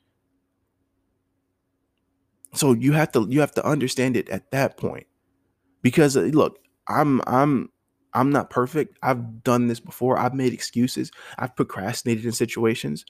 So 2.54 2.72
you 2.72 2.92
have 2.92 3.12
to 3.12 3.26
you 3.28 3.40
have 3.40 3.52
to 3.54 3.66
understand 3.66 4.16
it 4.16 4.28
at 4.30 4.50
that 4.52 4.76
point. 4.78 5.06
Because 5.82 6.16
uh, 6.16 6.22
look, 6.22 6.58
I'm 6.86 7.20
I'm 7.26 7.70
I'm 8.14 8.30
not 8.30 8.50
perfect. 8.50 8.98
I've 9.02 9.42
done 9.44 9.66
this 9.66 9.80
before. 9.80 10.18
I've 10.18 10.34
made 10.34 10.52
excuses. 10.52 11.10
I've 11.38 11.54
procrastinated 11.54 12.24
in 12.24 12.32
situations. 12.32 13.04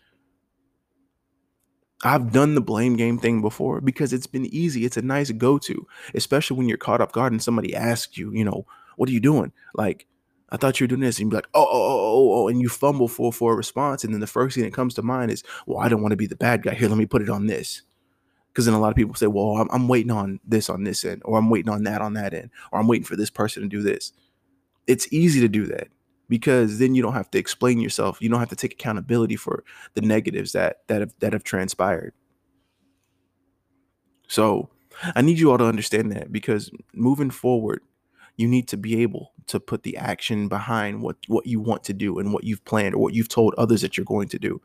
I've 2.05 2.33
done 2.33 2.55
the 2.55 2.61
blame 2.61 2.97
game 2.97 3.19
thing 3.19 3.41
before 3.41 3.81
because 3.81 4.13
it's 4.13 4.27
been 4.27 4.47
easy. 4.47 4.85
It's 4.85 4.97
a 4.97 5.03
nice 5.03 5.31
go 5.33 5.59
to, 5.59 5.87
especially 6.15 6.57
when 6.57 6.69
you're 6.69 6.79
caught 6.79 7.01
off 7.01 7.13
guard 7.13 7.33
and 7.33 7.43
somebody 7.43 7.75
asks 7.75 8.17
you, 8.17 8.33
you 8.33 8.45
know, 8.45 8.67
what 8.97 9.09
are 9.09 9.13
you 9.13 9.21
doing? 9.21 9.53
Like, 9.75 10.07
I 10.51 10.57
thought 10.57 10.81
you 10.81 10.85
were 10.85 10.89
doing 10.89 11.01
this. 11.01 11.19
And 11.19 11.27
you'd 11.27 11.31
be 11.31 11.37
like, 11.37 11.49
oh, 11.55 11.67
oh, 11.69 11.71
oh, 11.71 12.01
oh, 12.01 12.43
oh, 12.43 12.49
and 12.49 12.61
you 12.61 12.69
fumble 12.69 13.09
for, 13.09 13.33
for 13.33 13.53
a 13.53 13.57
response. 13.57 14.05
And 14.05 14.13
then 14.13 14.21
the 14.21 14.27
first 14.27 14.55
thing 14.55 14.65
that 14.65 14.73
comes 14.73 14.95
to 14.95 15.03
mind 15.03 15.31
is, 15.31 15.43
well, 15.67 15.79
I 15.79 15.89
don't 15.89 16.03
want 16.03 16.13
to 16.13 16.17
be 16.17 16.27
the 16.27 16.37
bad 16.37 16.63
guy. 16.63 16.75
Here, 16.75 16.89
let 16.89 16.99
me 16.99 17.07
put 17.07 17.23
it 17.23 17.31
on 17.31 17.47
this. 17.47 17.83
Because 18.49 18.65
then 18.65 18.75
a 18.75 18.81
lot 18.81 18.91
of 18.91 18.97
people 18.97 19.15
say, 19.15 19.27
well, 19.27 19.57
I'm, 19.57 19.69
I'm 19.71 19.89
waiting 19.89 20.11
on 20.11 20.41
this 20.45 20.71
on 20.71 20.85
this 20.85 21.05
end, 21.05 21.23
or 21.25 21.39
I'm 21.39 21.51
waiting 21.51 21.71
on 21.71 21.85
that 21.85 22.01
on 22.01 22.15
that 22.15 22.35
end, 22.35 22.51
or 22.73 22.81
I'm 22.81 22.89
waiting 22.89 23.05
for 23.05 23.15
this 23.15 23.31
person 23.31 23.63
to 23.63 23.69
do 23.69 23.83
this. 23.83 24.13
It's 24.89 25.13
easy 25.13 25.41
to 25.43 25.49
do 25.49 25.67
that 25.67 25.89
because 26.29 26.79
then 26.81 26.97
you 26.97 27.03
don't 27.03 27.15
have 27.15 27.31
to 27.33 27.39
explain 27.39 27.81
yourself. 27.81 28.19
You 28.21 28.31
don't 28.31 28.41
have 28.41 28.51
to 28.51 28.57
take 28.57 28.75
accountability 28.75 29.37
for 29.37 29.65
the 29.95 30.03
negatives 30.03 30.53
that 30.53 30.79
that 30.89 31.01
have 31.03 31.15
that 31.21 31.35
have 31.35 31.45
transpired. 31.45 32.15
So 34.29 34.71
I 35.17 35.23
need 35.23 35.39
you 35.39 35.51
all 35.51 35.59
to 35.59 35.65
understand 35.67 36.13
that 36.13 36.33
because 36.33 36.71
moving 36.95 37.31
forward, 37.31 37.83
you 38.37 38.49
need 38.49 38.69
to 38.69 38.77
be 38.77 39.03
able 39.03 39.33
to 39.49 39.61
put 39.61 39.83
the 39.85 39.97
action 39.97 40.49
behind 40.49 41.03
what 41.03 41.17
what 41.29 41.47
you 41.47 41.61
want 41.61 41.85
to 41.85 41.95
do 41.95 42.19
and 42.19 42.33
what 42.33 42.45
you've 42.45 42.65
planned 42.65 42.95
or 42.95 42.99
what 43.03 43.15
you've 43.15 43.29
told 43.29 43.55
others 43.57 43.83
that 43.83 43.97
you're 43.97 44.05
going 44.07 44.29
to 44.29 44.39
do, 44.39 44.61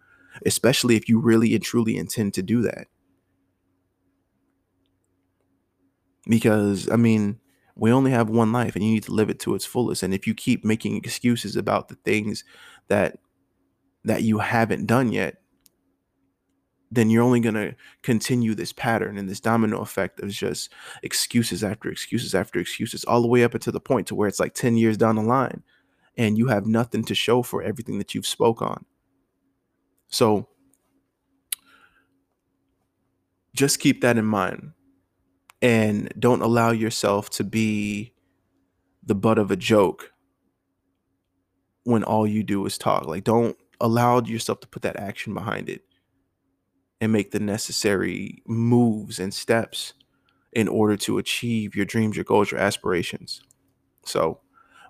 especially 0.45 0.95
if 0.95 1.09
you 1.09 1.19
really 1.19 1.55
and 1.55 1.63
truly 1.63 1.97
intend 1.97 2.33
to 2.35 2.43
do 2.43 2.61
that. 2.63 2.87
Because 6.25 6.89
I 6.89 6.95
mean, 6.97 7.39
we 7.75 7.91
only 7.91 8.11
have 8.11 8.29
one 8.29 8.51
life 8.51 8.75
and 8.75 8.83
you 8.83 8.91
need 8.91 9.03
to 9.03 9.13
live 9.13 9.29
it 9.29 9.39
to 9.39 9.55
its 9.55 9.65
fullest. 9.65 10.03
And 10.03 10.13
if 10.13 10.27
you 10.27 10.33
keep 10.33 10.63
making 10.63 10.97
excuses 10.97 11.55
about 11.55 11.87
the 11.87 11.95
things 11.95 12.43
that 12.87 13.19
that 14.05 14.23
you 14.23 14.39
haven't 14.39 14.85
done 14.85 15.11
yet, 15.11 15.37
then 16.91 17.09
you're 17.09 17.23
only 17.23 17.39
going 17.39 17.55
to 17.55 17.73
continue 18.01 18.53
this 18.53 18.73
pattern 18.73 19.17
and 19.17 19.29
this 19.29 19.39
domino 19.39 19.79
effect 19.79 20.19
of 20.19 20.29
just 20.29 20.71
excuses 21.01 21.63
after 21.63 21.89
excuses 21.89 22.35
after 22.35 22.59
excuses 22.59 23.03
all 23.05 23.21
the 23.21 23.27
way 23.27 23.43
up 23.43 23.53
until 23.53 23.73
the 23.73 23.79
point 23.79 24.07
to 24.07 24.15
where 24.15 24.27
it's 24.27 24.41
like 24.41 24.53
10 24.53 24.75
years 24.77 24.97
down 24.97 25.15
the 25.15 25.21
line 25.21 25.63
and 26.17 26.37
you 26.37 26.47
have 26.47 26.67
nothing 26.67 27.03
to 27.05 27.15
show 27.15 27.41
for 27.41 27.63
everything 27.63 27.97
that 27.97 28.13
you've 28.13 28.27
spoke 28.27 28.61
on. 28.61 28.85
So 30.09 30.49
just 33.55 33.79
keep 33.79 34.01
that 34.01 34.17
in 34.17 34.25
mind 34.25 34.73
and 35.63 36.13
don't 36.19 36.41
allow 36.41 36.71
yourself 36.71 37.29
to 37.31 37.43
be 37.43 38.13
the 39.01 39.15
butt 39.15 39.39
of 39.39 39.49
a 39.49 39.55
joke 39.55 40.11
when 41.85 42.03
all 42.03 42.27
you 42.27 42.43
do 42.43 42.65
is 42.65 42.77
talk. 42.77 43.07
Like, 43.07 43.23
don't 43.23 43.57
allow 43.79 44.21
yourself 44.21 44.59
to 44.59 44.67
put 44.67 44.81
that 44.83 44.99
action 44.99 45.33
behind 45.33 45.69
it 45.69 45.83
and 46.99 47.13
make 47.13 47.31
the 47.31 47.39
necessary 47.39 48.43
moves 48.45 49.19
and 49.19 49.33
steps 49.33 49.93
in 50.51 50.67
order 50.67 50.97
to 50.97 51.17
achieve 51.17 51.75
your 51.75 51.85
dreams, 51.85 52.17
your 52.17 52.25
goals, 52.25 52.51
your 52.51 52.59
aspirations. 52.59 53.41
So, 54.05 54.41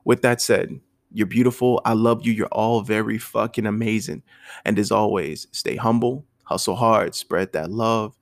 with 0.05 0.23
that 0.23 0.41
said, 0.41 0.79
you're 1.11 1.27
beautiful. 1.27 1.81
I 1.85 1.93
love 1.93 2.25
you. 2.25 2.33
You're 2.33 2.47
all 2.47 2.81
very 2.81 3.19
fucking 3.19 3.67
amazing. 3.67 4.23
And 4.65 4.79
as 4.79 4.91
always, 4.91 5.47
stay 5.51 5.75
humble, 5.75 6.25
hustle 6.45 6.75
hard, 6.75 7.13
spread 7.13 7.53
that 7.53 7.69
love. 7.71 8.17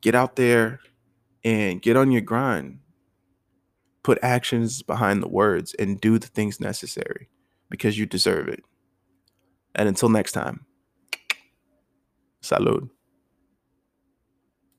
Get 0.00 0.14
out 0.14 0.36
there, 0.36 0.80
and 1.44 1.82
get 1.82 1.96
on 1.96 2.10
your 2.10 2.22
grind. 2.22 2.80
Put 4.02 4.18
actions 4.22 4.82
behind 4.82 5.22
the 5.22 5.28
words 5.28 5.74
and 5.78 6.00
do 6.00 6.18
the 6.18 6.26
things 6.26 6.60
necessary 6.60 7.28
because 7.70 7.98
you 7.98 8.06
deserve 8.06 8.48
it. 8.48 8.64
And 9.74 9.88
until 9.88 10.08
next 10.08 10.32
time, 10.32 10.66
salud. 12.42 12.90